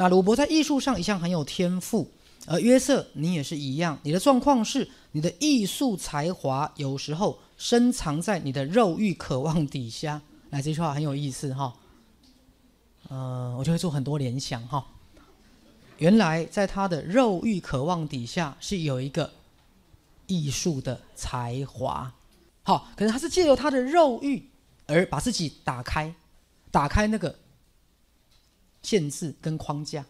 [0.00, 2.10] 那鲁伯在艺术上一向很有天赋，
[2.46, 3.98] 而约瑟你也是一样。
[4.02, 10.22] 你的状况是，你的艺术才华有时候深藏在你的肉欲渴望底下。
[10.48, 11.74] 来，这句话很有意思哈。
[13.10, 14.86] 呃，我就会做很多联想哈。
[15.98, 19.30] 原来在他的肉欲渴望底下是有一个
[20.26, 22.10] 艺术的才华，
[22.62, 24.48] 好，可是他是借由他的肉欲
[24.86, 26.14] 而把自己打开，
[26.70, 27.38] 打开那个
[28.82, 30.04] 限制跟框架，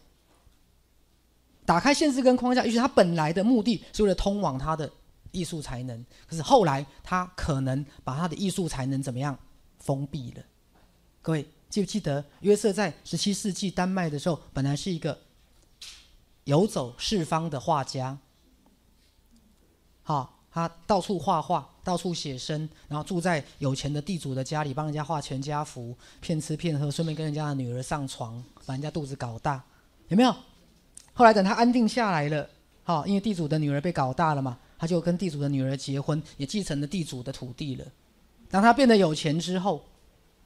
[1.65, 2.65] 打开限制跟框架。
[2.65, 4.91] 也许他本来的目的是为了通往他的
[5.31, 9.37] 艺术才能，可是后来他可能把他的艺术才能怎么样
[9.79, 10.43] 封闭了？
[11.21, 11.47] 各位。
[11.71, 15.17] 记不记得约瑟在十七世纪丹麦的时候，本来是一个
[16.43, 18.17] 游走四方的画家。
[20.03, 29.63] 好，他到处画画，到处写生，然后住在有钱的地主的家里，帮人家画全家福，骗吃骗喝，顺便跟人家的女儿上床，把人家肚子搞大，
[30.09, 30.35] 有没有？
[31.13, 32.49] 后来等他安定下来了，
[32.83, 37.85] 好，因为地主的女儿被搞大了嘛，他就跟地主的女儿结婚，也继承了地主的土地了。
[38.49, 39.81] 当他变得有钱之后。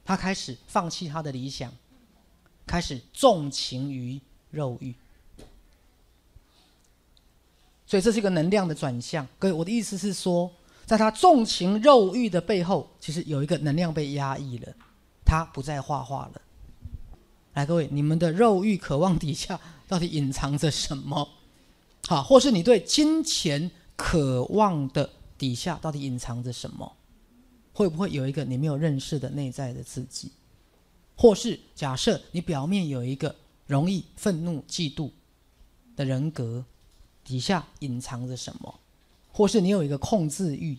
[0.08, 1.68] 他开始放弃他的理想，
[2.64, 4.20] 开始纵情于
[4.50, 4.94] 肉欲，
[7.86, 9.26] 所以这是一个能量的转向。
[9.38, 10.50] 各位，我的意思是说，
[10.84, 14.74] 在他纵情肉欲的背后，其实有一个能量被压抑了，
[15.24, 16.40] 他不再画画了。
[17.54, 21.28] 来，各位，你们的肉欲渴望底下到底隐藏着什么？
[22.06, 26.92] 好，或是你对金钱渴望的底下到底隐藏着什么？
[27.72, 30.32] 会不会有一个你没有认识的内在的自己，
[31.14, 33.34] 或是假设你表面有一个
[33.66, 35.10] 容易愤怒、嫉妒
[35.94, 36.64] 的人格，
[37.26, 38.78] 底下隐藏着什么？
[39.32, 40.78] 或是你有一个控制欲，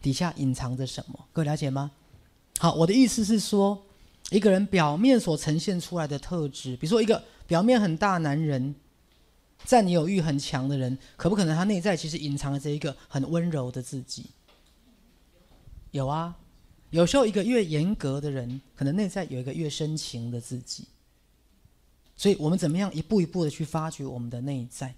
[0.00, 1.26] 底下隐藏着什么？
[1.30, 1.92] 各位了解吗？
[2.58, 3.84] 好，我的意思是说，
[4.30, 8.74] 一个人表面所呈现出来的特质，比如说一个表面很大男人，
[9.62, 14.24] 占有欲很强的人，可不可能他内在其实隐藏着一个很温柔的自己？
[15.90, 16.34] 有啊，
[16.88, 20.86] 有时候一个越严格的人，可能内在有一个越深情的自己。
[22.16, 24.94] 所以我们怎么样一步一步的去发掘我们的内在？